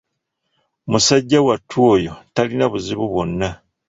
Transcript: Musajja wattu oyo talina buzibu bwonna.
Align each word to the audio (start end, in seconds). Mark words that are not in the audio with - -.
Musajja 0.91 1.39
wattu 1.47 1.77
oyo 1.93 2.13
talina 2.33 2.65
buzibu 2.71 3.05
bwonna. 3.11 3.49